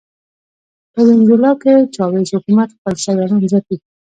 [0.93, 3.75] په وینزویلا کې د چاوېز حکومت خپل سیالان ځپي.